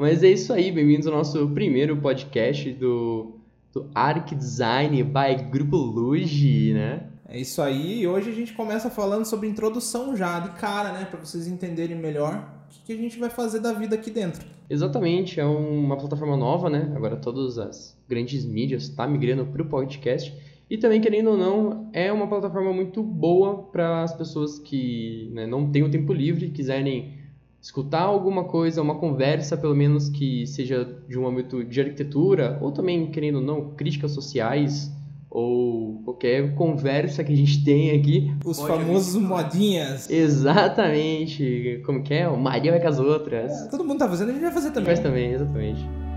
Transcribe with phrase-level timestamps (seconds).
[0.00, 3.32] Mas é isso aí, bem-vindos ao nosso primeiro podcast do,
[3.72, 7.08] do Arc Design by Grupo Luge, né?
[7.28, 11.04] É isso aí, e hoje a gente começa falando sobre introdução já, de cara, né?
[11.04, 14.46] Para vocês entenderem melhor o que a gente vai fazer da vida aqui dentro.
[14.70, 16.92] Exatamente, é uma plataforma nova, né?
[16.94, 20.32] Agora todas as grandes mídias estão tá migrando para o podcast.
[20.70, 25.44] E também, querendo ou não, é uma plataforma muito boa para as pessoas que né,
[25.44, 27.17] não têm o tempo livre e quiserem
[27.60, 32.72] escutar alguma coisa, uma conversa, pelo menos que seja de um âmbito de arquitetura, ou
[32.72, 34.92] também, querendo ou não, críticas sociais,
[35.30, 38.32] ou qualquer conversa que a gente tem aqui.
[38.44, 40.08] Os famosos modinhas.
[40.08, 41.82] Exatamente.
[41.84, 42.28] Como que é?
[42.28, 43.52] O Maria vai com as outras.
[43.66, 44.86] É, todo mundo tá fazendo, a gente vai fazer também.
[44.86, 46.07] Faz também, exatamente.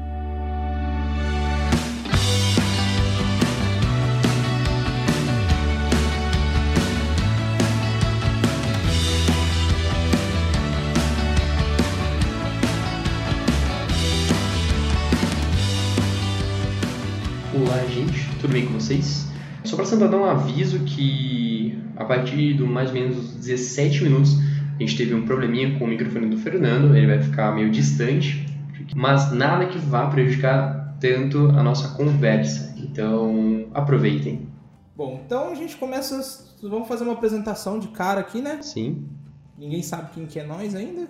[18.51, 19.27] Bem com vocês?
[19.63, 24.37] Só para dar um aviso que a partir do mais ou menos 17 minutos
[24.75, 28.45] a gente teve um probleminha com o microfone do Fernando, ele vai ficar meio distante,
[28.95, 32.73] mas nada que vá prejudicar tanto a nossa conversa.
[32.77, 34.47] Então aproveitem.
[34.95, 36.19] Bom, então a gente começa.
[36.61, 38.59] Vamos fazer uma apresentação de cara aqui, né?
[38.61, 39.07] Sim.
[39.57, 41.07] Ninguém sabe quem que é nós ainda.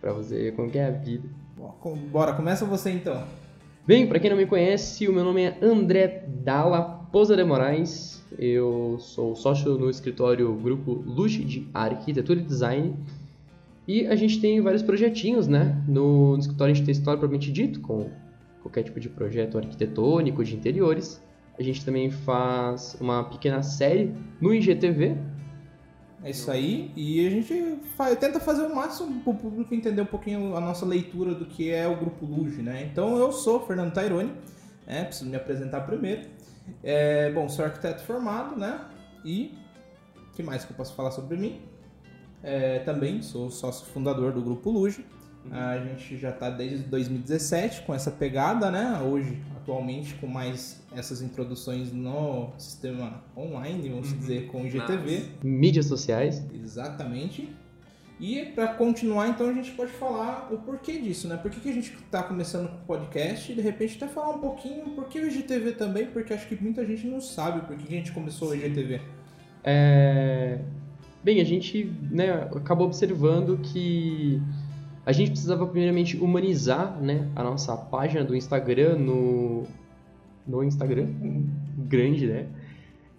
[0.00, 1.28] Pra você ver como que é a vida.
[2.10, 3.24] Bora, começa você então.
[3.88, 8.22] Bem, para quem não me conhece, o meu nome é André Dalla Pousa de Moraes.
[8.38, 12.94] Eu sou sócio no escritório Grupo Luge de Arquitetura e Design.
[13.86, 15.82] E a gente tem vários projetinhos, né?
[15.88, 18.10] No, no escritório a gente tem história propriamente dito, com
[18.60, 21.18] qualquer tipo de projeto arquitetônico, de interiores.
[21.58, 25.16] A gente também faz uma pequena série no IGTV,
[26.22, 26.90] é isso aí.
[26.96, 30.60] E a gente faz, tenta fazer o máximo para o público entender um pouquinho a
[30.60, 32.88] nossa leitura do que é o Grupo Luge, né?
[32.90, 34.32] Então eu sou Fernando Taironi,
[34.86, 35.04] né?
[35.04, 36.22] preciso me apresentar primeiro.
[36.82, 38.80] É, bom, sou arquiteto formado, né?
[39.24, 39.56] E
[40.16, 41.60] o que mais que eu posso falar sobre mim?
[42.42, 45.04] É, também sou sócio fundador do Grupo Luge.
[45.50, 49.00] A gente já está desde 2017 com essa pegada, né?
[49.02, 54.18] Hoje, atualmente, com mais essas introduções no sistema online, vamos uhum.
[54.18, 55.26] dizer, com o IGTV.
[55.42, 56.44] Mídias sociais.
[56.52, 57.48] Exatamente.
[58.20, 61.36] E para continuar, então, a gente pode falar o porquê disso, né?
[61.36, 64.30] Por que, que a gente está começando com o podcast e de repente até falar
[64.30, 67.76] um pouquinho por que o IGTV também, porque acho que muita gente não sabe por
[67.76, 69.00] que, que a gente começou o IGTV.
[69.62, 70.58] É...
[71.22, 74.42] Bem, a gente né, acabou observando que
[75.08, 79.66] a gente precisava primeiramente humanizar né, a nossa página do Instagram no,
[80.46, 81.08] no Instagram,
[81.78, 82.46] grande, né?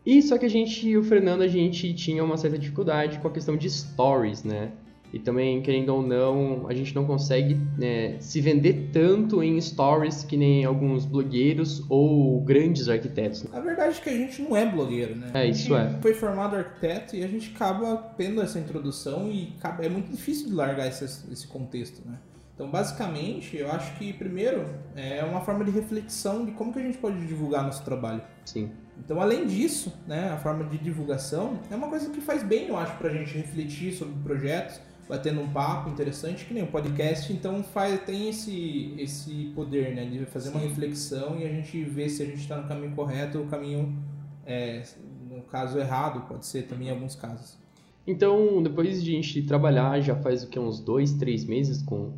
[0.05, 3.31] E só que a gente, o Fernando, a gente tinha uma certa dificuldade com a
[3.31, 4.71] questão de stories, né?
[5.11, 10.23] E também, querendo ou não, a gente não consegue né, se vender tanto em stories
[10.23, 13.45] que nem alguns blogueiros ou grandes arquitetos.
[13.51, 15.31] A verdade é que a gente não é blogueiro, né?
[15.33, 15.97] É, isso é.
[16.01, 20.53] foi formado arquiteto e a gente acaba tendo essa introdução e é muito difícil de
[20.53, 22.17] largar esse, esse contexto, né?
[22.59, 26.81] Então, basicamente, eu acho que, primeiro, é uma forma de reflexão de como que a
[26.81, 28.21] gente pode divulgar nosso trabalho.
[28.43, 28.69] Sim.
[28.97, 32.75] Então, além disso, né, a forma de divulgação é uma coisa que faz bem, eu
[32.75, 37.33] acho, para a gente refletir sobre projetos, batendo um papo interessante, que nem um podcast,
[37.33, 40.57] então faz, tem esse, esse poder, né, de fazer Sim.
[40.57, 43.47] uma reflexão e a gente ver se a gente está no caminho correto ou o
[43.47, 43.97] caminho,
[44.45, 44.83] é,
[45.27, 47.57] no caso errado, pode ser também em alguns casos.
[48.05, 52.13] Então, depois de a gente trabalhar, já faz o que, uns dois, três meses com,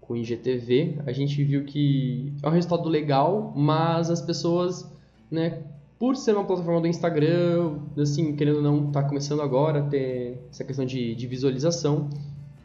[0.00, 4.90] com o IGTV, a gente viu que é um resultado legal, mas as pessoas,
[5.30, 5.62] né,
[6.00, 10.42] por ser uma plataforma do Instagram, assim, querendo ou não, tá começando agora a ter
[10.50, 12.08] essa questão de, de visualização.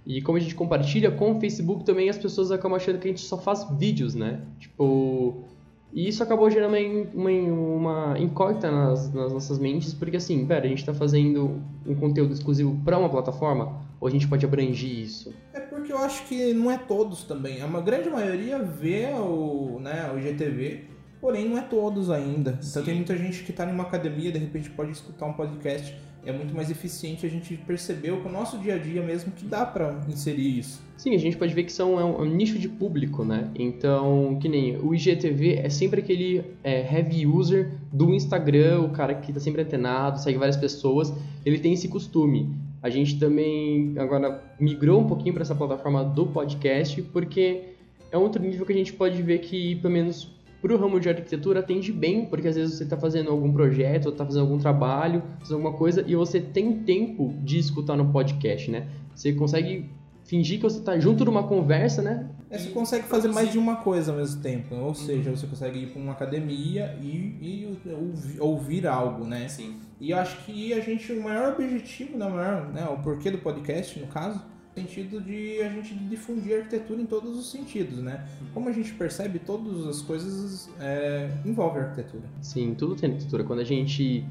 [0.06, 3.12] E como a gente compartilha com o Facebook também, as pessoas acabam achando que a
[3.12, 4.40] gente só faz vídeos, né?
[4.58, 5.44] Tipo.
[5.92, 10.66] E isso acabou gerando uma, uma, uma incógnita nas, nas, nossas mentes, porque assim, pera,
[10.66, 13.82] a gente está fazendo um conteúdo exclusivo para uma plataforma?
[14.00, 15.34] Ou a gente pode abranger isso?
[15.54, 17.62] É porque eu acho que não é todos também.
[17.62, 20.95] A grande maioria vê o, né, o GTV
[21.26, 22.60] porém não é todos ainda.
[22.62, 22.70] Sim.
[22.70, 25.98] Então tem muita gente que está em uma academia, de repente pode escutar um podcast.
[26.24, 29.44] É muito mais eficiente a gente perceber com o nosso dia a dia mesmo que
[29.44, 30.84] dá para inserir isso.
[30.98, 33.50] Sim, a gente pode ver que são, é um, é um, nicho de público, né?
[33.56, 39.16] Então, que nem o IGTV é sempre aquele é, heavy user do Instagram, o cara
[39.16, 41.12] que está sempre antenado, segue várias pessoas,
[41.44, 42.56] ele tem esse costume.
[42.84, 47.64] A gente também agora migrou um pouquinho para essa plataforma do podcast, porque
[48.12, 50.35] é outro nível que a gente pode ver que, pelo menos
[50.66, 54.10] para o ramo de arquitetura atende bem, porque às vezes você está fazendo algum projeto,
[54.10, 58.72] está fazendo algum trabalho, fazendo alguma coisa e você tem tempo de escutar no podcast,
[58.72, 58.88] né?
[59.14, 59.88] Você consegue
[60.24, 62.28] fingir que você está junto numa conversa, né?
[62.50, 64.74] É, você consegue fazer mais de uma coisa ao mesmo tempo.
[64.74, 69.48] Ou seja, você consegue ir para uma academia e, e ouvir, ouvir algo, né?
[69.48, 69.76] Sim.
[70.02, 73.30] E eu acho que a gente, o maior objetivo, né, o, maior, né, o porquê
[73.30, 74.42] do podcast, no caso,
[74.76, 78.28] sentido de a gente difundir arquitetura em todos os sentidos, né?
[78.54, 82.24] Como a gente percebe, todas as coisas é, envolvem arquitetura.
[82.42, 83.44] Sim, tudo tem arquitetura.
[83.44, 84.26] Quando a gente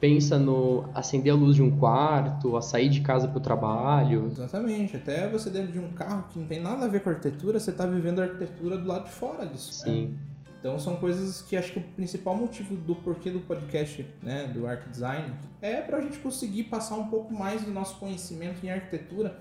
[0.00, 4.26] pensa no acender a luz de um quarto, a sair de casa para o trabalho.
[4.30, 4.96] Exatamente.
[4.96, 7.70] Até você dentro de um carro que não tem nada a ver com arquitetura, você
[7.70, 9.72] está vivendo a arquitetura do lado de fora disso.
[9.72, 10.06] Sim.
[10.06, 10.14] Né?
[10.60, 14.66] Então são coisas que acho que o principal motivo do porquê do podcast, né, do
[14.66, 15.32] Art Design,
[15.62, 19.38] é para a gente conseguir passar um pouco mais do nosso conhecimento em arquitetura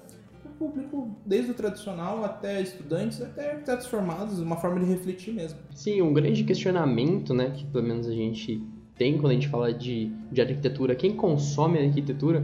[0.57, 5.59] público, desde o tradicional até estudantes, até arquitetos formados, uma forma de refletir mesmo.
[5.73, 8.61] Sim, um grande questionamento, né, que pelo menos a gente
[8.97, 12.43] tem quando a gente fala de, de arquitetura, quem consome arquitetura,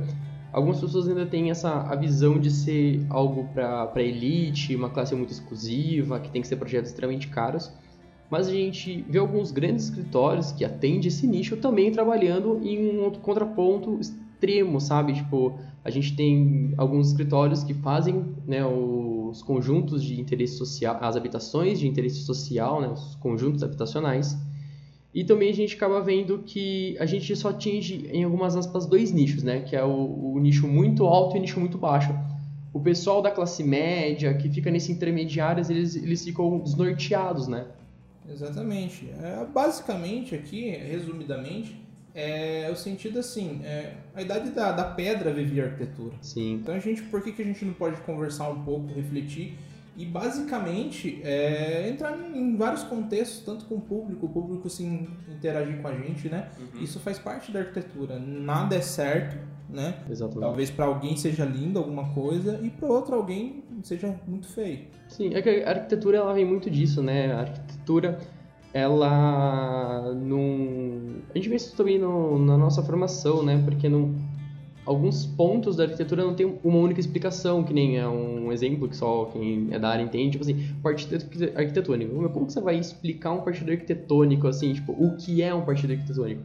[0.52, 5.32] algumas pessoas ainda têm essa a visão de ser algo para elite, uma classe muito
[5.32, 7.72] exclusiva, que tem que ser projetos extremamente caros.
[8.30, 13.04] Mas a gente vê alguns grandes escritórios que atendem esse nicho também trabalhando em um
[13.04, 14.00] outro contraponto
[14.44, 15.14] extremo, sabe?
[15.14, 21.16] Tipo, a gente tem alguns escritórios que fazem né, os conjuntos de interesse social, as
[21.16, 24.38] habitações de interesse social, né, os conjuntos habitacionais,
[25.14, 29.12] e também a gente acaba vendo que a gente só atinge, em algumas aspas, dois
[29.12, 29.60] nichos, né?
[29.62, 32.12] Que é o, o nicho muito alto e o nicho muito baixo.
[32.74, 37.68] O pessoal da classe média, que fica nesse intermediários, eles, eles ficam desnorteados, né?
[38.28, 39.08] Exatamente.
[39.22, 41.83] É, basicamente, aqui, resumidamente,
[42.16, 46.16] é o sentido assim, é, a idade da, da pedra vivia arquitetura.
[46.22, 46.56] Sim.
[46.56, 49.58] Então a gente, por que, que a gente não pode conversar um pouco, refletir
[49.96, 55.82] e basicamente é, entrar em vários contextos, tanto com o público, o público se interagir
[55.82, 56.50] com a gente, né?
[56.60, 56.84] Uhum.
[56.84, 58.20] Isso faz parte da arquitetura.
[58.20, 59.38] Nada é certo,
[59.70, 60.00] né?
[60.10, 60.42] Exatamente.
[60.42, 64.88] Talvez para alguém seja lindo alguma coisa e para outro alguém seja muito feio.
[65.08, 67.32] Sim, é que a arquitetura ela vem muito disso, né?
[67.32, 68.20] A arquitetura
[68.74, 73.62] ela não a gente vê isso também no, na nossa formação, né?
[73.64, 74.14] Porque não
[74.86, 78.96] alguns pontos da arquitetura não tem uma única explicação, que nem é um exemplo que
[78.98, 81.16] só quem é da área entende, tipo assim, partido
[81.56, 82.30] arquitetônico.
[82.30, 85.94] Como que você vai explicar um partido arquitetônico, assim, tipo, o que é um partido
[85.94, 86.42] arquitetônico?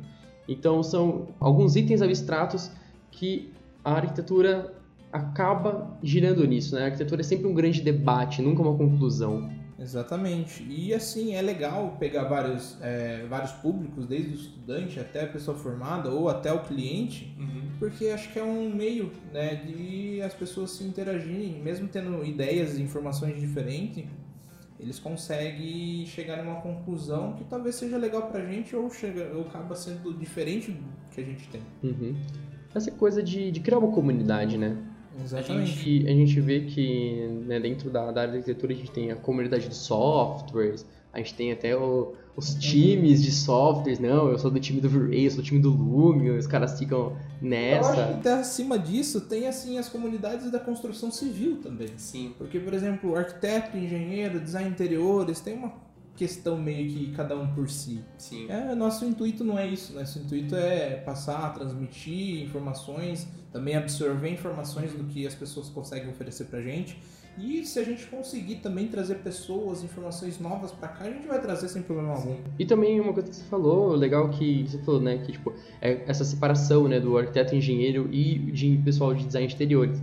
[0.49, 2.71] Então, são alguns itens abstratos
[3.11, 3.53] que
[3.85, 4.73] a arquitetura
[5.13, 6.83] acaba girando nisso, né?
[6.83, 9.51] A arquitetura é sempre um grande debate, nunca uma conclusão.
[9.79, 10.65] Exatamente.
[10.69, 15.57] E assim, é legal pegar vários, é, vários públicos, desde o estudante até a pessoa
[15.57, 17.71] formada ou até o cliente, uhum.
[17.79, 22.77] porque acho que é um meio né, de as pessoas se interagirem, mesmo tendo ideias
[22.77, 24.05] e informações diferentes,
[24.81, 29.75] eles conseguem chegar numa conclusão que talvez seja legal pra gente ou, chega, ou acaba
[29.77, 31.63] sendo diferente do que a gente tem.
[31.83, 32.17] Uhum.
[32.75, 34.77] Essa coisa de, de criar uma comunidade, né?
[35.23, 35.71] Exatamente.
[35.71, 38.91] A gente, a gente vê que né, dentro da, da área de arquitetura a gente
[38.91, 44.29] tem a comunidade de softwares, a gente tem até o, os times de softwares, não,
[44.29, 47.17] eu sou do time do V-Ray, eu sou do time do Lumion, os caras ficam
[47.41, 47.89] nessa.
[47.89, 51.91] Eu acho que até acima disso tem assim as comunidades da construção civil também.
[51.97, 52.35] Sim.
[52.39, 55.73] Porque, por exemplo, arquiteto, engenheiro, design interiores, tem uma
[56.19, 58.03] questão meio que cada um por si.
[58.19, 58.51] Sim.
[58.51, 60.01] É, nosso intuito não é isso, né?
[60.01, 66.47] nosso intuito é passar, transmitir informações, também absorver informações do que as pessoas conseguem oferecer
[66.47, 66.99] pra gente.
[67.41, 71.41] E se a gente conseguir também trazer pessoas, informações novas para cá, a gente vai
[71.41, 72.37] trazer sem problema algum.
[72.59, 76.03] E também uma coisa que você falou, legal que você falou, né, que tipo, é
[76.09, 80.03] essa separação, né, do arquiteto engenheiro e de pessoal de design de exteriores.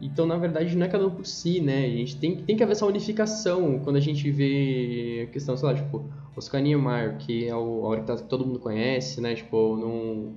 [0.00, 1.84] Então, na verdade, não é cada um por si, né?
[1.84, 5.68] A gente tem, tem que haver essa unificação quando a gente vê a questão, sei
[5.68, 6.04] lá, tipo,
[6.36, 9.34] Oscar Niemeyer, que é o, o arquiteto que todo mundo conhece, né?
[9.34, 10.34] Tipo, num,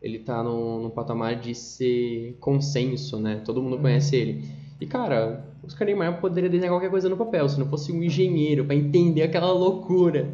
[0.00, 3.42] ele tá num, num patamar de ser consenso, né?
[3.44, 4.48] Todo mundo conhece ele.
[4.80, 8.64] E, cara, Oscar Niemeyer poderia desenhar qualquer coisa no papel, se não fosse um engenheiro
[8.64, 10.28] para entender aquela loucura.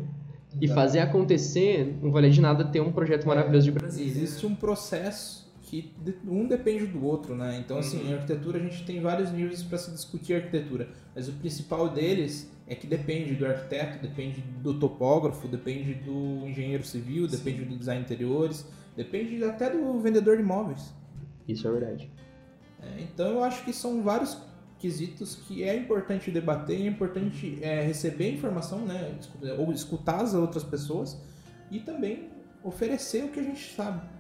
[0.61, 4.09] E fazer acontecer, não vale de nada ter um projeto maravilhoso de Brasília.
[4.09, 5.93] Existe um processo que
[6.27, 7.59] um depende do outro, né?
[7.59, 8.11] Então, assim, uhum.
[8.11, 12.51] em arquitetura a gente tem vários níveis para se discutir arquitetura, mas o principal deles
[12.67, 17.37] é que depende do arquiteto, depende do topógrafo, depende do engenheiro civil, Sim.
[17.37, 20.93] depende do design interiores, depende até do vendedor de imóveis.
[21.49, 22.11] Isso é verdade.
[22.83, 24.39] É, então, eu acho que são vários
[24.79, 29.19] quesitos que é importante debater, é importante é, receber informação, né?
[29.59, 31.19] Ou escutar as outras pessoas
[31.71, 32.29] e também
[32.63, 34.14] oferecer o que a gente sabe.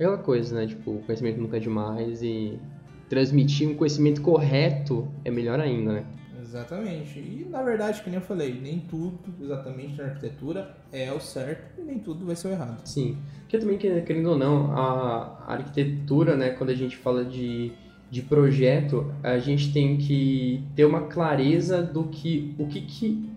[0.00, 0.66] Aquela coisa, né?
[0.66, 2.58] Tipo, o conhecimento nunca é demais e
[3.06, 6.06] transmitir um conhecimento correto é melhor ainda, né?
[6.40, 7.18] Exatamente.
[7.18, 11.78] E na verdade, que nem eu falei, nem tudo exatamente na arquitetura é o certo
[11.78, 12.80] e nem tudo vai ser o errado.
[12.86, 13.18] Sim.
[13.40, 17.70] Porque também, querendo ou não, a arquitetura, né, quando a gente fala de,
[18.10, 23.29] de projeto, a gente tem que ter uma clareza do que o que, que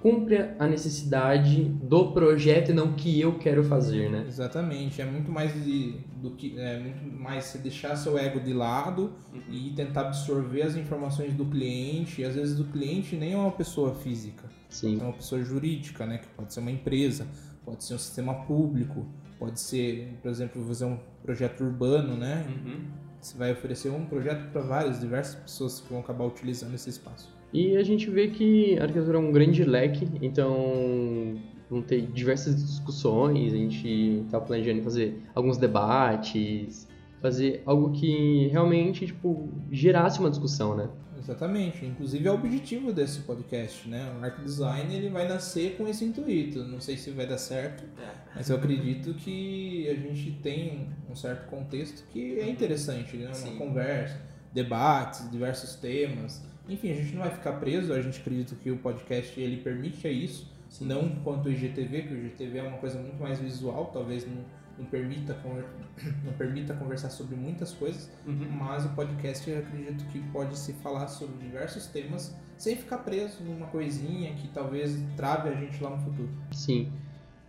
[0.00, 4.24] cumpre a necessidade do projeto e não o que eu quero fazer, né?
[4.26, 8.52] Exatamente, é muito mais de, do que é muito mais você deixar seu ego de
[8.52, 9.42] lado uhum.
[9.50, 12.22] e tentar absorver as informações do cliente.
[12.22, 14.98] E às vezes o cliente nem é uma pessoa física, Sim.
[15.00, 16.18] é uma pessoa jurídica, né?
[16.18, 17.26] Que pode ser uma empresa,
[17.64, 19.06] pode ser um sistema público,
[19.38, 22.46] pode ser, por exemplo, fazer um projeto urbano, né?
[22.48, 22.86] Uhum.
[23.20, 27.39] Você vai oferecer um projeto para várias diversas pessoas que vão acabar utilizando esse espaço.
[27.52, 31.36] E a gente vê que a arquitetura é um grande leque, então
[31.68, 36.88] vão ter diversas discussões, a gente está planejando fazer alguns debates,
[37.20, 40.88] fazer algo que realmente tipo, gerasse uma discussão, né?
[41.20, 41.84] Exatamente.
[41.84, 44.10] Inclusive é o objetivo desse podcast, né?
[44.18, 46.64] O Arc Design ele vai nascer com esse intuito.
[46.64, 48.10] Não sei se vai dar certo, é.
[48.34, 53.26] mas eu acredito que a gente tem um certo contexto que é interessante, né?
[53.26, 53.56] Uma Sim.
[53.56, 54.18] conversa,
[54.52, 56.42] debates, diversos temas.
[56.68, 60.08] Enfim, a gente não vai ficar preso, a gente acredita que o podcast ele permite
[60.08, 60.86] isso, Sim.
[60.86, 64.44] não quanto o IGTV, que o IGTV é uma coisa muito mais visual, talvez não,
[64.78, 65.36] não permita,
[66.24, 68.46] não permita conversar sobre muitas coisas, uhum.
[68.50, 73.42] mas o podcast eu acredito que pode se falar sobre diversos temas sem ficar preso
[73.42, 76.28] numa coisinha que talvez trave a gente lá no futuro.
[76.52, 76.92] Sim.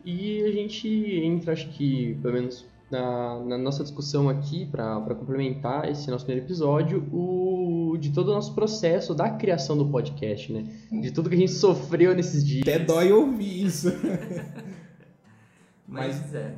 [0.03, 5.89] E a gente entra, acho que, pelo menos na, na nossa discussão aqui, para complementar
[5.89, 10.65] esse nosso primeiro episódio, o, de todo o nosso processo da criação do podcast, né?
[10.91, 12.61] De tudo que a gente sofreu nesses dias.
[12.61, 13.87] Até dói ouvir isso.
[15.87, 16.55] mas, mas, é.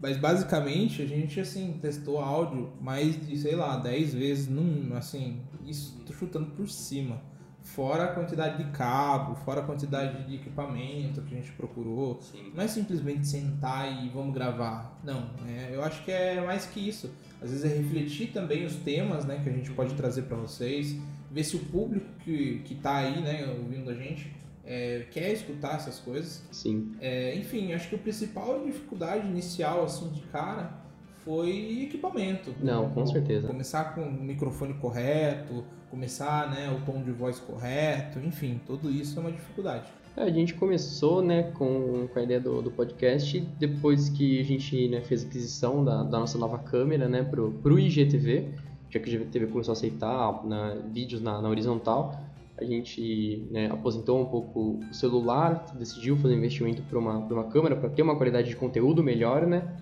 [0.00, 5.40] mas basicamente a gente assim testou áudio mais de, sei lá, 10 vezes num, assim,
[5.66, 7.30] isso tô chutando por cima
[7.62, 12.20] fora a quantidade de cabo, fora a quantidade de equipamento que a gente procurou.
[12.20, 12.52] Sim.
[12.54, 14.98] Não é simplesmente sentar e vamos gravar.
[15.04, 17.10] Não, é, eu acho que é mais que isso.
[17.40, 20.96] Às vezes é refletir também os temas né, que a gente pode trazer para vocês,
[21.30, 25.76] ver se o público que, que tá aí né, ouvindo a gente é, quer escutar
[25.76, 26.42] essas coisas.
[26.50, 26.92] Sim.
[27.00, 30.80] É, enfim, acho que a principal dificuldade inicial assim de cara
[31.24, 32.54] foi equipamento.
[32.62, 33.46] Não, com certeza.
[33.46, 39.18] Começar com o microfone correto, começar, né, o tom de voz correto, enfim, tudo isso
[39.18, 39.84] é uma dificuldade.
[40.16, 44.44] É, a gente começou, né, com, com a ideia do, do podcast, depois que a
[44.44, 48.54] gente né, fez a aquisição da, da nossa nova câmera, né, pro, pro IGTV,
[48.88, 52.20] já que o IGTV começou a aceitar né, vídeos na, na horizontal,
[52.60, 57.44] a gente né, aposentou um pouco o celular, decidiu fazer um investimento para uma, uma
[57.44, 59.76] câmera para ter uma qualidade de conteúdo melhor, né?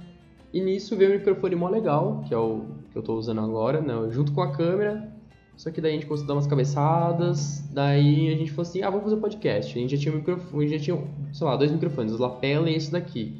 [0.52, 3.80] E nisso veio um microfone mó legal, que é o que eu estou usando agora,
[3.80, 3.94] né?
[4.10, 5.12] junto com a câmera.
[5.58, 8.90] Só que daí a gente conseguiu dar umas cabeçadas, daí a gente falou assim, ah,
[8.90, 9.76] vamos fazer um podcast.
[9.76, 12.76] A gente já tinha um microfone, já tinha, sei lá, dois microfones, o lapela e
[12.76, 13.34] esse daqui.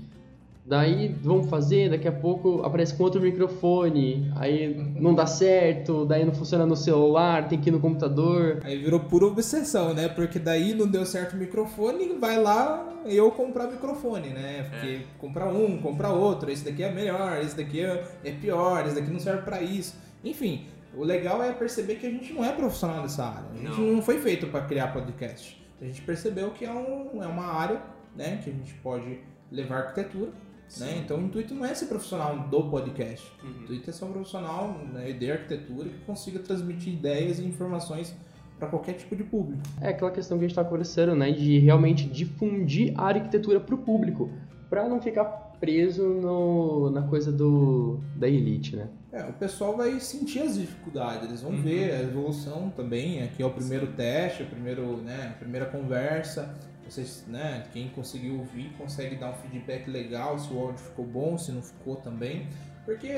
[0.66, 6.24] Daí vamos fazer, daqui a pouco aparece com outro microfone, aí não dá certo, daí
[6.24, 8.62] não funciona no celular, tem que ir no computador.
[8.64, 10.08] Aí virou pura obsessão, né?
[10.08, 14.66] Porque daí não deu certo o microfone, vai lá eu comprar microfone, né?
[14.68, 15.00] Porque é.
[15.20, 19.10] comprar um, comprar outro, esse daqui é melhor, esse daqui é, é pior, esse daqui
[19.10, 19.94] não serve para isso.
[20.24, 23.48] Enfim, o legal é perceber que a gente não é profissional dessa área.
[23.50, 25.60] A gente não, não foi feito para criar podcast.
[25.80, 27.80] A gente percebeu que é, um, é uma área
[28.16, 30.32] né, que a gente pode levar arquitetura
[30.76, 31.00] né?
[31.02, 33.26] Então o intuito não é ser profissional do podcast.
[33.42, 33.48] Uhum.
[33.48, 38.14] O intuito é ser um profissional né, de arquitetura que consiga transmitir ideias e informações
[38.58, 39.62] para qualquer tipo de público.
[39.80, 41.30] É aquela questão que a gente está conversando, né?
[41.30, 44.30] De realmente difundir a arquitetura para o público,
[44.68, 48.88] para não ficar preso no, na coisa do, da elite, né?
[49.10, 51.62] É, o pessoal vai sentir as dificuldades, eles vão uhum.
[51.62, 53.22] ver a evolução também.
[53.22, 53.92] Aqui é o primeiro Sim.
[53.92, 56.54] teste, o primeiro, né, a primeira conversa
[56.88, 61.36] vocês, né, quem conseguiu ouvir consegue dar um feedback legal se o áudio ficou bom,
[61.36, 62.46] se não ficou também.
[62.84, 63.12] Porque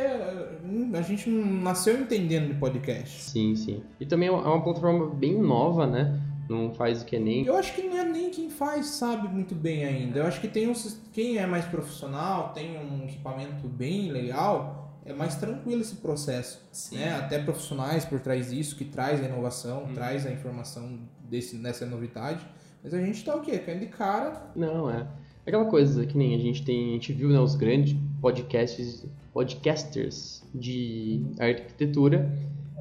[0.65, 3.31] hum, a gente não nasceu entendendo de podcast.
[3.31, 3.85] Sim, sim.
[4.01, 6.21] E também é uma plataforma bem nova, né?
[6.51, 7.47] Não faz o que nem.
[7.47, 10.19] Eu acho que não é nem quem faz sabe muito bem ainda.
[10.19, 10.73] Eu acho que tem um,
[11.13, 16.61] quem é mais profissional, tem um equipamento bem legal, é mais tranquilo esse processo.
[16.73, 16.97] Sim.
[16.97, 17.15] Né?
[17.15, 19.95] Até profissionais por trás disso, que traz a inovação, hum.
[19.95, 22.45] traz a informação desse, dessa novidade.
[22.83, 23.57] Mas a gente tá o quê?
[23.59, 24.51] Caindo de cara.
[24.57, 25.07] Não, é.
[25.47, 30.43] Aquela coisa que nem a gente tem, a gente viu, né, os grandes podcasts, podcasters
[30.53, 32.29] de arquitetura.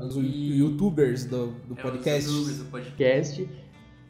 [0.02, 0.58] Os e...
[0.58, 2.30] youtubers do, do é, podcast.
[2.30, 3.50] Os youtubers do podcast.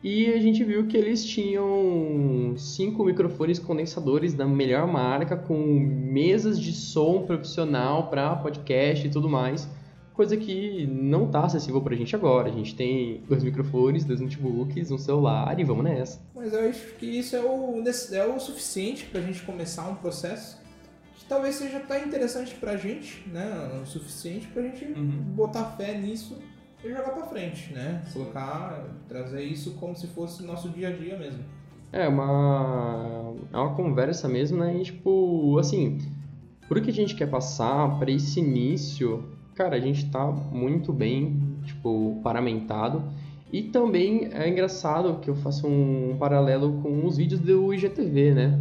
[0.01, 6.59] E a gente viu que eles tinham cinco microfones condensadores da melhor marca, com mesas
[6.59, 9.67] de som profissional para podcast e tudo mais
[10.19, 12.49] coisa que não está acessível para a gente agora.
[12.49, 16.19] A gente tem dois microfones, dois notebooks, um celular e vamos nessa.
[16.35, 17.81] Mas eu acho que isso é o,
[18.11, 20.57] é o suficiente para a gente começar um processo
[21.27, 23.79] talvez seja tão interessante pra gente, né?
[23.81, 25.23] O suficiente pra gente Uhum.
[25.35, 26.37] botar fé nisso
[26.83, 28.01] e jogar pra frente, né?
[28.13, 31.43] Colocar, trazer isso como se fosse nosso dia a dia mesmo.
[31.91, 34.77] É uma, é uma conversa mesmo, né?
[34.77, 35.97] E, tipo, assim,
[36.67, 39.23] por que a gente quer passar para esse início?
[39.55, 43.03] Cara, a gente tá muito bem, tipo, paramentado.
[43.51, 48.59] E também é engraçado que eu faço um paralelo com os vídeos do IGTV, né?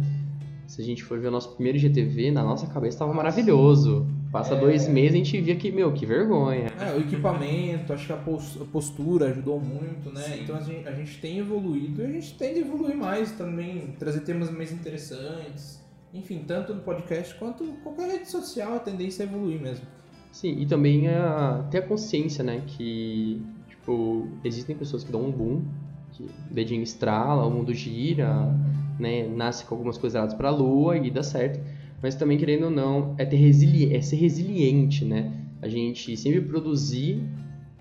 [0.69, 4.05] Se a gente for ver o nosso primeiro IGTV, na nossa cabeça tava maravilhoso.
[4.31, 4.59] Passa É.
[4.59, 6.67] dois meses e a gente via que, meu, que vergonha.
[6.79, 10.41] É, o equipamento, acho que a pos- a postura ajudou muito, né?
[10.43, 13.95] Então a gente, a gente tem evoluído e a gente tende a evoluir mais também,
[13.97, 15.83] trazer temas mais interessantes.
[16.13, 19.85] Enfim, tanto no podcast quanto qualquer rede social, a tendência é evoluir mesmo.
[20.31, 25.31] Sim, e também a, ter a consciência, né, que, tipo, existem pessoas que dão um
[25.31, 25.63] boom,
[26.11, 28.53] que o dedinho estrala, o mundo gira,
[28.99, 31.59] né, nasce com algumas coisas erradas pra lua e dá certo.
[32.01, 35.33] Mas também, querendo ou não, é, ter resili é ser resiliente, né?
[35.61, 37.21] A gente sempre produzir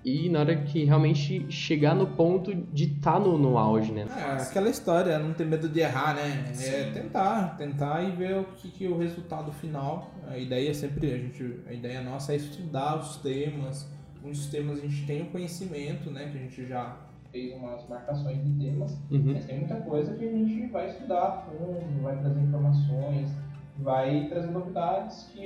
[0.05, 4.07] e na hora que realmente chegar no ponto de estar no, no auge, né?
[4.17, 6.53] É, aquela história, não ter medo de errar, né?
[6.61, 10.13] É tentar, tentar e ver o que, que é o resultado final.
[10.27, 13.87] A ideia é sempre, a gente, a ideia nossa é estudar os temas.
[14.23, 16.29] Muitos temas a gente tem o conhecimento, né?
[16.31, 16.97] Que a gente já
[17.39, 19.01] fez umas marcações de temas.
[19.11, 19.33] Uhum.
[19.33, 23.31] Mas tem muita coisa que a gente vai estudar a fundo, vai trazer informações,
[23.79, 25.41] vai trazer novidades que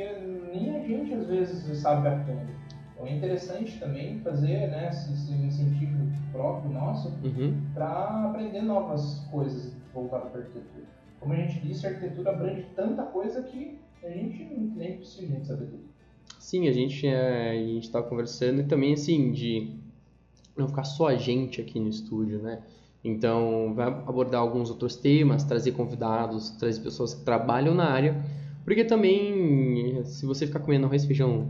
[0.53, 2.51] nem a gente às vezes sabe a fundo.
[2.95, 7.61] Então é interessante também fazer né, esse, esse incentivo próprio nosso Uhum.
[7.75, 10.85] para aprender novas coisas voltadas para a arquitetura.
[11.21, 15.45] Como a gente disse, a arquitetura abrange tanta coisa que a gente não é impossível
[15.45, 15.93] saber tudo.
[16.39, 19.82] Sim, a gente, é, tava conversando e também, assim, de
[20.57, 22.61] não ficar só a gente aqui no estúdio, né?
[23.05, 28.23] Então, vai abordar alguns outros temas, trazer convidados, trazer pessoas que trabalham na área,
[28.65, 31.49] porque também, se você ficar comendo arroz e feijão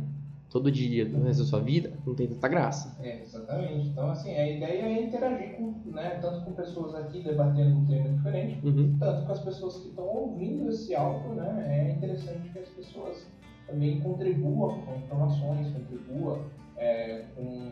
[0.48, 2.96] todo dia, no resto da sua vida, não tem tanta graça.
[3.02, 3.88] É, exatamente.
[3.88, 8.08] Então, assim, a ideia é interagir com, né, tanto com pessoas aqui debatendo um tema
[8.10, 8.96] diferente, Uhum.
[8.98, 11.66] tanto com as pessoas que estão ouvindo esse áudio, né?
[11.68, 13.26] É interessante que as pessoas
[13.66, 16.40] também contribuam com informações, contribuam
[16.76, 17.70] é, com,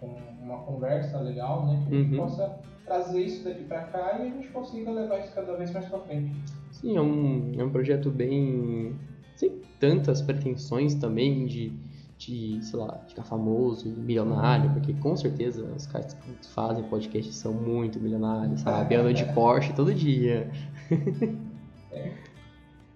[0.00, 1.82] com uma conversa legal, né?
[1.88, 2.16] Que a gente Uhum.
[2.18, 5.86] possa trazer isso daqui para cá e a gente consiga levar isso cada vez mais
[5.86, 6.32] para frente.
[6.72, 8.94] Sim, é um, é um projeto bem.
[9.36, 11.72] sem tantas pretensões também de,
[12.18, 17.52] de, sei lá, ficar famoso milionário, porque com certeza os caras que fazem podcast são
[17.54, 18.94] muito milionários, sabe?
[18.96, 20.50] Andam de Porsche todo dia.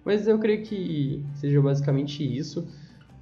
[0.03, 2.67] Mas eu creio que seja basicamente isso.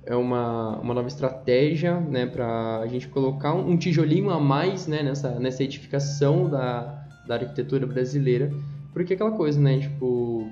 [0.06, 4.86] É uma, uma nova estratégia, né, para a gente colocar um, um tijolinho a mais,
[4.86, 8.52] né, nessa, nessa edificação da, da arquitetura brasileira.
[8.92, 10.52] Porque é aquela coisa, né, tipo,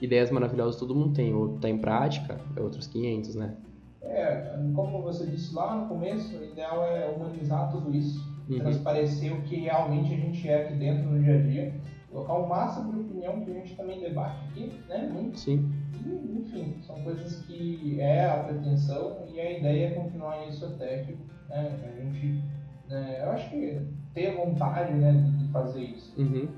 [0.00, 3.54] ideias maravilhosas todo mundo tem, ou tá em prática, é outros 500, né?
[4.02, 8.60] É, como você disse lá no começo, o ideal é humanizar tudo isso, Uhum.
[8.60, 11.74] transparecer o que realmente a gente é aqui dentro no dia a dia,
[12.16, 15.10] colocar o máximo de opinião que a gente também debate aqui, né?
[15.12, 15.38] Muito.
[15.38, 15.70] Sim.
[16.04, 21.02] E, enfim, são coisas que é a pretensão e a ideia é continuar isso até
[21.02, 21.12] que
[21.48, 22.42] né, a gente,
[22.88, 23.80] né, eu acho que
[24.14, 26.18] ter vontade né, de fazer isso.
[26.18, 26.48] Uhum.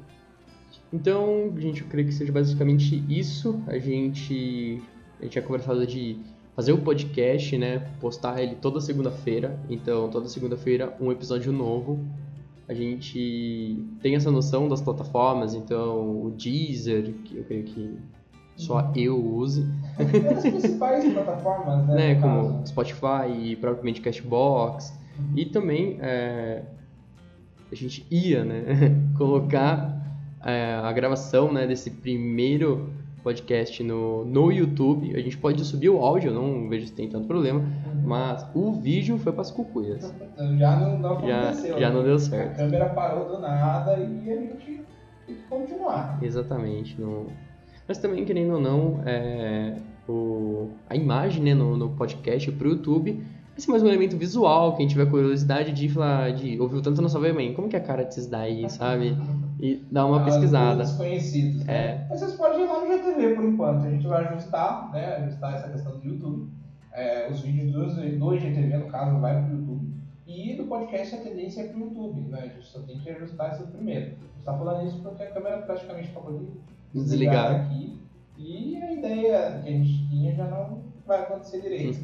[0.92, 3.60] Então, gente, eu creio que seja basicamente isso.
[3.66, 4.80] A gente,
[5.18, 6.20] a gente tinha conversado de
[6.54, 7.80] fazer o podcast, né?
[8.00, 9.58] Postar ele toda segunda-feira.
[9.68, 11.98] Então, toda segunda-feira, um episódio novo.
[12.68, 17.98] A gente tem essa noção das plataformas, então o Deezer, que eu creio que
[18.56, 19.66] só eu use,
[19.98, 21.94] as principais plataformas, né?
[22.14, 22.20] né?
[22.20, 22.66] Como caso.
[22.66, 24.92] Spotify e propriamente Cashbox.
[25.34, 26.62] E também é,
[27.70, 28.64] a gente ia né,
[29.16, 29.98] colocar
[30.44, 35.14] é, a gravação né, desse primeiro podcast no, no YouTube.
[35.14, 37.62] A gente pode subir o áudio, eu não vejo se tem tanto problema,
[38.04, 40.14] mas o vídeo foi para as cucuias.
[40.58, 41.78] Já não, não aconteceu.
[41.78, 41.94] já né?
[41.94, 42.56] não deu A certo.
[42.56, 44.84] câmera parou do nada e a gente
[45.26, 46.18] tem que continuar.
[46.22, 47.00] Exatamente.
[47.00, 47.26] Não...
[47.86, 49.76] Mas também, querendo ou não, é,
[50.08, 53.22] o, a imagem né, no, no podcast para o YouTube
[53.58, 57.02] vai ser mais um elemento visual, quem tiver curiosidade de falar, de ouvir o tanto
[57.02, 59.16] na sua mãe, como que é a cara desses daí, sabe?
[59.60, 60.84] E dar uma Ah, pesquisada.
[60.84, 61.74] Desconhecidos, né?
[61.74, 62.06] É.
[62.08, 63.84] Mas vocês podem ir lá no GTV por enquanto.
[63.86, 65.16] A gente vai ajustar, né?
[65.16, 66.48] Ajustar essa questão do YouTube.
[66.92, 69.88] É, os vídeos do, do IGTV, no caso, vai pro YouTube.
[70.26, 72.38] E do podcast a tendência é pro YouTube, né?
[72.42, 74.06] A gente só tem que ajustar isso primeiro.
[74.06, 77.62] A gente tá falando isso porque a câmera praticamente acabou de Desligar.
[77.62, 77.98] aqui.
[78.38, 81.98] E a ideia que a gente tinha já não vai acontecer direito.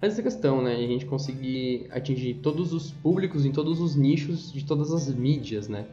[0.00, 0.74] Mas essa questão, né?
[0.74, 5.68] A gente conseguir atingir todos os públicos em todos os nichos de todas as mídias,
[5.68, 5.86] né?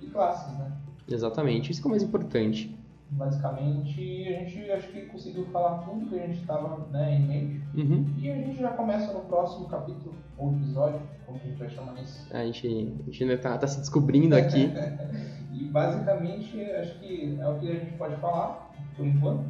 [0.00, 0.72] e classes, né?
[1.08, 1.70] Exatamente.
[1.70, 2.76] Isso que é o mais importante.
[3.10, 7.64] Basicamente, a gente acho que conseguiu falar tudo que a gente estava né, em mente.
[7.74, 8.06] Uhum.
[8.18, 12.00] E a gente já começa no próximo capítulo, ou episódio, como a gente vai chamar
[12.00, 12.28] isso.
[12.32, 14.70] A gente, a gente ainda tá, tá se descobrindo aqui.
[15.52, 19.44] e basicamente, acho que é o que a gente pode falar, por enquanto,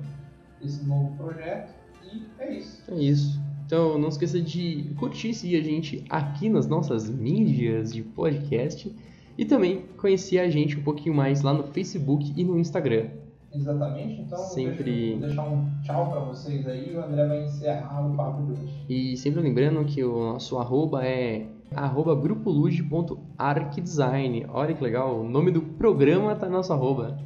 [0.60, 1.74] desse novo projeto.
[2.02, 2.82] E é isso.
[2.90, 3.40] É isso.
[3.70, 8.92] Então não esqueça de curtir e seguir a gente aqui nas nossas mídias de podcast
[9.38, 13.10] e também conhecer a gente um pouquinho mais lá no Facebook e no Instagram.
[13.54, 15.12] Exatamente, então Sempre...
[15.12, 18.60] vou deixar um tchau para vocês aí e o André vai encerrar o papo de
[18.60, 18.84] hoje.
[18.88, 24.46] E sempre lembrando que o nosso arroba é arroba grupoluge.arcdesign.
[24.48, 27.16] Olha que legal, o nome do programa tá no nosso arroba.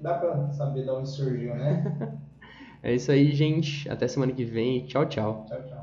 [0.00, 2.14] Dá pra saber de onde surgiu, né?
[2.84, 3.88] É isso aí, gente.
[3.88, 4.86] Até semana que vem.
[4.86, 5.44] Tchau, tchau.
[5.46, 5.73] Tchau, tchau.